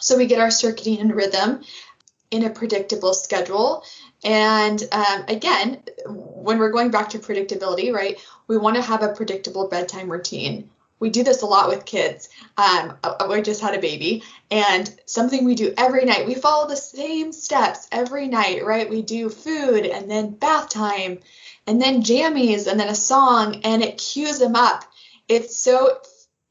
So 0.00 0.16
we 0.16 0.26
get 0.26 0.40
our 0.40 0.48
circadian 0.48 1.14
rhythm 1.14 1.62
in 2.30 2.44
a 2.44 2.50
predictable 2.50 3.12
schedule. 3.14 3.84
And 4.24 4.82
um, 4.92 5.24
again, 5.28 5.82
when 6.06 6.58
we're 6.58 6.70
going 6.70 6.90
back 6.90 7.10
to 7.10 7.18
predictability, 7.18 7.92
right, 7.92 8.18
we 8.46 8.56
want 8.56 8.76
to 8.76 8.82
have 8.82 9.02
a 9.02 9.12
predictable 9.12 9.68
bedtime 9.68 10.10
routine 10.10 10.70
we 11.02 11.10
do 11.10 11.24
this 11.24 11.42
a 11.42 11.46
lot 11.46 11.68
with 11.68 11.84
kids. 11.84 12.28
Um, 12.56 12.96
I 13.02 13.40
just 13.40 13.60
had 13.60 13.74
a 13.74 13.80
baby, 13.80 14.22
and 14.52 14.88
something 15.04 15.44
we 15.44 15.56
do 15.56 15.74
every 15.76 16.04
night. 16.04 16.28
We 16.28 16.36
follow 16.36 16.68
the 16.68 16.76
same 16.76 17.32
steps 17.32 17.88
every 17.90 18.28
night, 18.28 18.64
right? 18.64 18.88
We 18.88 19.02
do 19.02 19.28
food, 19.28 19.84
and 19.84 20.08
then 20.08 20.30
bath 20.30 20.68
time, 20.68 21.18
and 21.66 21.82
then 21.82 22.04
jammies, 22.04 22.70
and 22.70 22.78
then 22.78 22.86
a 22.86 22.94
song, 22.94 23.62
and 23.64 23.82
it 23.82 23.98
cues 23.98 24.40
him 24.40 24.54
up. 24.54 24.84
It's 25.28 25.56
so 25.56 25.98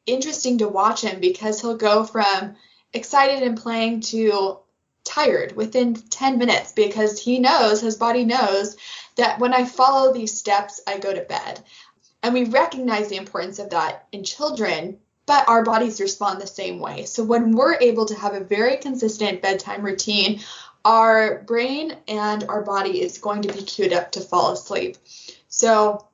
interesting 0.06 0.58
to 0.58 0.68
watch 0.68 1.02
him 1.02 1.22
because 1.22 1.62
he'll 1.62 1.78
go 1.78 2.04
from 2.04 2.58
excited 2.94 3.44
and 3.44 3.58
playing 3.58 4.02
to 4.02 4.60
tired 5.06 5.56
within 5.56 5.96
10 5.96 6.38
minutes 6.38 6.74
because 6.74 7.22
he 7.22 7.40
knows, 7.40 7.80
his 7.80 7.96
body 7.96 8.26
knows 8.26 8.76
that 9.16 9.40
when 9.40 9.54
I 9.54 9.64
follow 9.64 10.14
these 10.14 10.38
steps, 10.38 10.82
I 10.86 10.98
go 10.98 11.14
to 11.14 11.22
bed. 11.22 11.62
And 12.24 12.34
we 12.34 12.46
recognize 12.46 13.10
the 13.10 13.18
importance 13.18 13.60
of 13.60 13.72
that 13.72 14.08
in 14.12 14.24
children, 14.24 15.00
but 15.26 15.48
our 15.48 15.64
bodies 15.64 16.02
respond 16.02 16.40
the 16.40 16.48
same 16.48 16.80
way. 16.80 17.06
So 17.06 17.24
when 17.24 17.56
we're 17.56 17.80
able 17.80 18.06
to 18.06 18.16
have 18.16 18.34
a 18.34 18.44
very 18.44 18.78
consistent 18.78 19.42
bedtime 19.42 19.82
routine, 19.82 20.42
our 20.84 21.44
brain 21.44 21.96
and 22.08 22.44
our 22.46 22.62
body 22.62 23.02
is 23.02 23.18
going 23.18 23.44
to 23.44 23.54
be 23.54 23.64
queued 23.64 23.94
up 23.94 24.12
to 24.12 24.22
fall 24.22 24.52
asleep. 24.52 24.98
So 25.48 26.08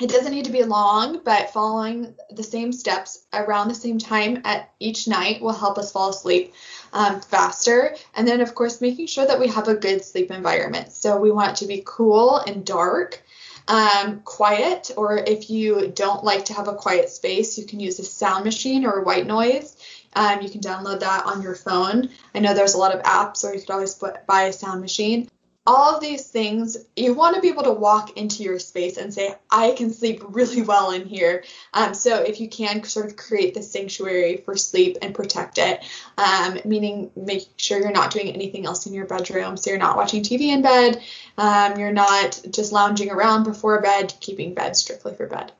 it 0.00 0.10
doesn't 0.10 0.32
need 0.32 0.44
to 0.44 0.52
be 0.52 0.62
long, 0.62 1.22
but 1.24 1.52
following 1.52 2.14
the 2.30 2.42
same 2.42 2.72
steps 2.72 3.24
around 3.32 3.68
the 3.68 3.74
same 3.74 3.98
time 3.98 4.42
at 4.44 4.70
each 4.78 5.08
night 5.08 5.40
will 5.40 5.52
help 5.52 5.76
us 5.76 5.90
fall 5.90 6.10
asleep 6.10 6.54
um, 6.92 7.20
faster. 7.20 7.96
And 8.14 8.26
then, 8.26 8.40
of 8.40 8.54
course, 8.54 8.80
making 8.80 9.08
sure 9.08 9.26
that 9.26 9.40
we 9.40 9.48
have 9.48 9.66
a 9.66 9.74
good 9.74 10.04
sleep 10.04 10.30
environment. 10.30 10.92
So 10.92 11.18
we 11.18 11.32
want 11.32 11.50
it 11.50 11.56
to 11.56 11.66
be 11.66 11.82
cool 11.84 12.36
and 12.38 12.64
dark. 12.64 13.22
Um, 13.68 14.22
quiet, 14.22 14.90
or 14.96 15.18
if 15.18 15.50
you 15.50 15.92
don't 15.94 16.24
like 16.24 16.46
to 16.46 16.54
have 16.54 16.68
a 16.68 16.74
quiet 16.74 17.10
space, 17.10 17.58
you 17.58 17.66
can 17.66 17.80
use 17.80 17.98
a 17.98 18.04
sound 18.04 18.44
machine 18.44 18.86
or 18.86 19.02
white 19.02 19.26
noise. 19.26 19.76
Um, 20.14 20.40
you 20.40 20.48
can 20.48 20.62
download 20.62 21.00
that 21.00 21.26
on 21.26 21.42
your 21.42 21.54
phone. 21.54 22.08
I 22.34 22.38
know 22.38 22.54
there's 22.54 22.72
a 22.72 22.78
lot 22.78 22.94
of 22.94 23.02
apps, 23.02 23.44
or 23.44 23.52
you 23.52 23.60
could 23.60 23.70
always 23.70 23.94
buy 24.26 24.44
a 24.44 24.52
sound 24.54 24.80
machine 24.80 25.28
all 25.68 25.94
of 25.94 26.00
these 26.00 26.26
things, 26.26 26.78
you 26.96 27.12
want 27.12 27.34
to 27.34 27.42
be 27.42 27.48
able 27.48 27.64
to 27.64 27.72
walk 27.72 28.16
into 28.16 28.42
your 28.42 28.58
space 28.58 28.96
and 28.96 29.12
say, 29.12 29.34
I 29.50 29.72
can 29.72 29.92
sleep 29.92 30.22
really 30.28 30.62
well 30.62 30.92
in 30.92 31.04
here. 31.04 31.44
Um, 31.74 31.92
so 31.92 32.22
if 32.22 32.40
you 32.40 32.48
can 32.48 32.82
sort 32.84 33.04
of 33.04 33.16
create 33.16 33.52
the 33.52 33.62
sanctuary 33.62 34.38
for 34.38 34.56
sleep 34.56 34.96
and 35.02 35.14
protect 35.14 35.58
it, 35.58 35.84
um, 36.16 36.58
meaning 36.64 37.10
make 37.16 37.42
sure 37.58 37.78
you're 37.78 37.90
not 37.90 38.12
doing 38.12 38.30
anything 38.30 38.64
else 38.64 38.86
in 38.86 38.94
your 38.94 39.04
bedroom. 39.04 39.58
So 39.58 39.68
you're 39.68 39.78
not 39.78 39.98
watching 39.98 40.22
TV 40.22 40.54
in 40.54 40.62
bed, 40.62 41.02
um, 41.36 41.78
you're 41.78 41.92
not 41.92 42.40
just 42.50 42.72
lounging 42.72 43.10
around 43.10 43.44
before 43.44 43.82
bed, 43.82 44.14
keeping 44.20 44.54
bed 44.54 44.74
strictly 44.74 45.14
for 45.14 45.26
bed. 45.26 45.52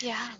Yeah. 0.00 0.30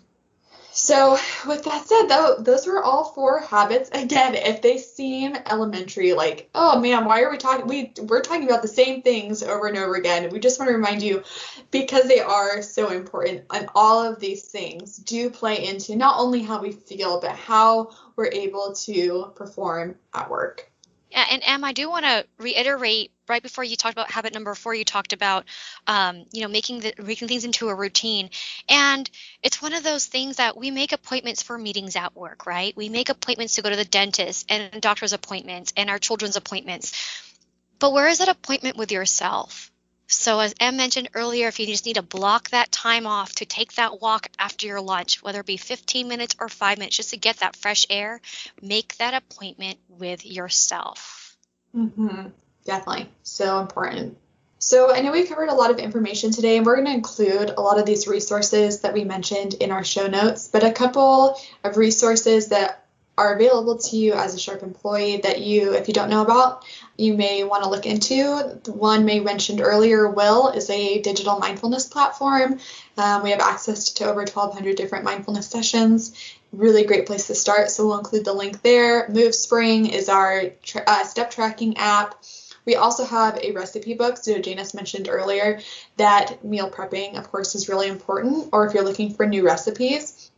So, 0.83 1.17
with 1.47 1.63
that 1.63 1.87
said, 1.87 2.07
though, 2.09 2.35
those 2.39 2.67
were 2.67 2.83
all 2.83 3.05
four 3.05 3.39
habits. 3.39 3.89
Again, 3.93 4.35
if 4.35 4.61
they 4.61 4.77
seem 4.77 5.33
elementary, 5.49 6.11
like, 6.11 6.49
oh 6.53 6.77
man, 6.77 7.05
why 7.05 7.21
are 7.21 7.31
we 7.31 7.37
talking? 7.37 7.67
We 7.67 7.93
we're 8.01 8.19
talking 8.19 8.43
about 8.43 8.63
the 8.63 8.67
same 8.67 9.01
things 9.01 9.43
over 9.43 9.67
and 9.67 9.77
over 9.77 9.95
again. 9.95 10.29
We 10.29 10.41
just 10.41 10.59
want 10.59 10.67
to 10.67 10.75
remind 10.75 11.01
you, 11.01 11.23
because 11.71 12.09
they 12.09 12.19
are 12.19 12.61
so 12.61 12.89
important, 12.89 13.45
and 13.53 13.69
all 13.73 14.03
of 14.05 14.19
these 14.19 14.43
things 14.43 14.97
do 14.97 15.29
play 15.29 15.65
into 15.65 15.95
not 15.95 16.19
only 16.19 16.43
how 16.43 16.61
we 16.61 16.73
feel, 16.73 17.21
but 17.21 17.31
how 17.31 17.91
we're 18.17 18.33
able 18.33 18.73
to 18.83 19.31
perform 19.35 19.95
at 20.13 20.29
work. 20.29 20.69
Yeah, 21.13 21.25
and 21.31 21.43
Em, 21.45 21.63
I 21.63 21.73
do 21.73 21.89
want 21.89 22.05
to 22.05 22.25
reiterate 22.39 23.11
right 23.29 23.43
before 23.43 23.63
you 23.63 23.77
talked 23.77 23.93
about 23.93 24.11
habit 24.11 24.33
number 24.33 24.55
four, 24.55 24.75
you 24.75 24.83
talked 24.83 25.13
about, 25.13 25.45
um, 25.87 26.25
you 26.33 26.41
know, 26.41 26.49
making 26.49 26.81
the 26.81 26.95
making 27.03 27.27
things 27.27 27.45
into 27.45 27.69
a 27.69 27.75
routine, 27.75 28.31
and 28.67 29.09
it's 29.43 29.61
one 29.61 29.73
of 29.73 29.83
those 29.83 30.07
things 30.07 30.37
that 30.37 30.57
we 30.57 30.71
make 30.71 30.91
appointments 30.91 31.43
for 31.43 31.57
meetings 31.57 31.95
at 31.95 32.15
work, 32.15 32.47
right? 32.47 32.75
We 32.75 32.89
make 32.89 33.09
appointments 33.09 33.55
to 33.55 33.61
go 33.61 33.69
to 33.69 33.77
the 33.77 33.85
dentist 33.85 34.47
and 34.49 34.81
doctor's 34.81 35.13
appointments 35.13 35.73
and 35.77 35.89
our 35.89 35.99
children's 35.99 36.35
appointments, 36.35 36.93
but 37.79 37.93
where 37.93 38.09
is 38.09 38.19
that 38.19 38.29
appointment 38.29 38.77
with 38.77 38.91
yourself? 38.91 39.72
So, 40.07 40.39
as 40.39 40.53
Em 40.59 40.77
mentioned 40.77 41.09
earlier, 41.13 41.47
if 41.47 41.59
you 41.59 41.65
just 41.65 41.85
need 41.85 41.95
to 41.95 42.01
block 42.01 42.49
that 42.49 42.71
time 42.71 43.07
off 43.07 43.33
to 43.35 43.45
take 43.45 43.73
that 43.73 44.01
walk 44.01 44.27
after 44.37 44.67
your 44.67 44.81
lunch, 44.81 45.23
whether 45.23 45.39
it 45.39 45.45
be 45.45 45.57
15 45.57 46.07
minutes 46.07 46.35
or 46.39 46.49
five 46.49 46.77
minutes, 46.77 46.97
just 46.97 47.11
to 47.11 47.17
get 47.17 47.37
that 47.37 47.55
fresh 47.55 47.85
air, 47.89 48.21
make 48.61 48.95
that 48.97 49.13
appointment 49.13 49.79
with 49.87 50.25
yourself. 50.25 51.35
Mm-hmm. 51.75 52.27
Definitely. 52.65 53.09
So 53.23 53.59
important. 53.59 54.17
So 54.59 54.93
I 54.93 55.01
know 55.01 55.11
we 55.11 55.25
covered 55.25 55.49
a 55.49 55.53
lot 55.53 55.71
of 55.71 55.79
information 55.79 56.31
today, 56.31 56.55
and 56.55 56.65
we're 56.65 56.75
going 56.75 56.87
to 56.87 56.93
include 56.93 57.49
a 57.49 57.61
lot 57.61 57.79
of 57.79 57.85
these 57.85 58.07
resources 58.07 58.79
that 58.81 58.93
we 58.93 59.03
mentioned 59.03 59.55
in 59.55 59.71
our 59.71 59.83
show 59.83 60.07
notes, 60.07 60.47
but 60.47 60.63
a 60.63 60.71
couple 60.71 61.37
of 61.65 61.75
resources 61.75 62.47
that 62.47 62.82
are 63.17 63.35
available 63.35 63.77
to 63.77 63.95
you 63.95 64.13
as 64.13 64.33
a 64.33 64.39
Sharp 64.39 64.63
employee 64.63 65.17
that 65.17 65.41
you, 65.41 65.73
if 65.73 65.87
you 65.87 65.93
don't 65.93 66.09
know 66.09 66.23
about, 66.23 66.65
you 66.97 67.13
may 67.13 67.43
want 67.43 67.63
to 67.63 67.69
look 67.69 67.85
into. 67.85 68.59
The 68.63 68.71
one 68.71 69.05
May 69.05 69.19
mentioned 69.19 69.61
earlier, 69.61 70.09
Whil, 70.09 70.49
is 70.49 70.69
a 70.69 70.99
digital 71.01 71.37
mindfulness 71.37 71.85
platform. 71.85 72.59
Um, 72.97 73.23
we 73.23 73.29
have 73.29 73.39
access 73.39 73.93
to 73.93 74.05
over 74.05 74.21
1,200 74.21 74.75
different 74.75 75.05
mindfulness 75.05 75.47
sessions. 75.47 76.15
Really 76.51 76.85
great 76.85 77.05
place 77.05 77.27
to 77.27 77.35
start, 77.35 77.69
so 77.69 77.87
we'll 77.87 77.99
include 77.99 78.25
the 78.25 78.33
link 78.33 78.61
there. 78.61 79.07
MoveSpring 79.09 79.91
is 79.91 80.09
our 80.09 80.49
tra- 80.63 80.83
uh, 80.85 81.03
step 81.03 81.29
tracking 81.29 81.77
app. 81.77 82.15
We 82.65 82.75
also 82.75 83.05
have 83.05 83.37
a 83.43 83.51
recipe 83.51 83.93
book. 83.93 84.17
So 84.17 84.39
Janice 84.39 84.73
mentioned 84.73 85.09
earlier 85.09 85.59
that 85.97 86.43
meal 86.43 86.69
prepping, 86.69 87.17
of 87.17 87.29
course, 87.31 87.55
is 87.55 87.69
really 87.69 87.89
important, 87.89 88.49
or 88.53 88.65
if 88.65 88.73
you're 88.73 88.83
looking 88.83 89.13
for 89.13 89.25
new 89.25 89.45
recipes. 89.45 90.31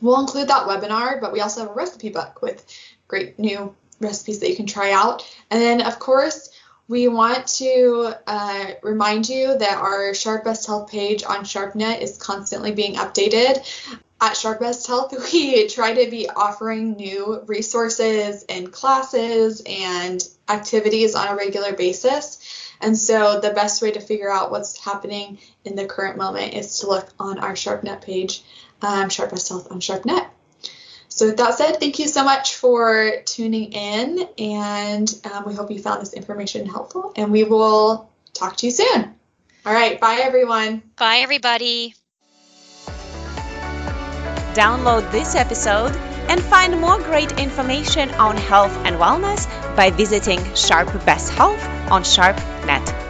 We'll 0.00 0.20
include 0.20 0.48
that 0.48 0.66
webinar, 0.66 1.20
but 1.20 1.32
we 1.32 1.40
also 1.40 1.60
have 1.60 1.70
a 1.70 1.74
recipe 1.74 2.10
book 2.10 2.40
with 2.42 2.64
great 3.08 3.38
new 3.38 3.74
recipes 4.00 4.40
that 4.40 4.50
you 4.50 4.56
can 4.56 4.66
try 4.66 4.92
out. 4.92 5.28
And 5.50 5.60
then, 5.60 5.80
of 5.82 5.98
course, 5.98 6.50
we 6.88 7.06
want 7.08 7.46
to 7.58 8.14
uh, 8.26 8.70
remind 8.82 9.28
you 9.28 9.58
that 9.58 9.78
our 9.78 10.14
Sharp 10.14 10.44
Best 10.44 10.66
Health 10.66 10.90
page 10.90 11.22
on 11.22 11.44
SharpNet 11.44 12.00
is 12.00 12.16
constantly 12.16 12.72
being 12.72 12.94
updated. 12.94 13.62
At 14.20 14.36
Sharp 14.36 14.60
Best 14.60 14.86
Health, 14.86 15.12
we 15.32 15.68
try 15.68 16.02
to 16.02 16.10
be 16.10 16.28
offering 16.28 16.96
new 16.96 17.42
resources 17.46 18.44
and 18.48 18.72
classes 18.72 19.62
and 19.66 20.26
activities 20.48 21.14
on 21.14 21.28
a 21.28 21.36
regular 21.36 21.74
basis. 21.74 22.37
And 22.80 22.96
so 22.96 23.40
the 23.40 23.50
best 23.50 23.82
way 23.82 23.90
to 23.92 24.00
figure 24.00 24.30
out 24.30 24.50
what's 24.50 24.78
happening 24.78 25.38
in 25.64 25.74
the 25.74 25.86
current 25.86 26.16
moment 26.16 26.54
is 26.54 26.80
to 26.80 26.88
look 26.88 27.08
on 27.18 27.38
our 27.38 27.52
SharpNet 27.52 28.02
page 28.02 28.42
um, 28.82 29.08
Sharp 29.08 29.30
Best 29.30 29.48
Health 29.48 29.70
on 29.70 29.80
SharpNet. 29.80 30.26
So 31.08 31.26
with 31.26 31.38
that 31.38 31.54
said, 31.54 31.80
thank 31.80 31.98
you 31.98 32.06
so 32.06 32.22
much 32.22 32.54
for 32.54 33.22
tuning 33.24 33.72
in, 33.72 34.28
and 34.38 35.20
um, 35.32 35.44
we 35.46 35.54
hope 35.54 35.70
you 35.70 35.80
found 35.80 36.00
this 36.00 36.12
information 36.12 36.66
helpful, 36.66 37.12
and 37.16 37.32
we 37.32 37.42
will 37.42 38.08
talk 38.34 38.56
to 38.58 38.66
you 38.66 38.72
soon. 38.72 39.14
All 39.66 39.72
right, 39.72 40.00
bye 40.00 40.20
everyone. 40.22 40.82
Bye 40.96 41.18
everybody. 41.18 41.94
Download 44.54 45.10
this 45.10 45.34
episode 45.34 45.96
and 46.28 46.42
find 46.42 46.80
more 46.80 46.98
great 46.98 47.32
information 47.40 48.10
on 48.14 48.36
health 48.36 48.76
and 48.84 48.96
wellness 48.96 49.46
by 49.74 49.90
visiting 49.90 50.54
Sharp 50.54 50.92
Best 51.04 51.32
Health 51.32 51.64
on 51.90 52.02
SharpNet. 52.02 53.07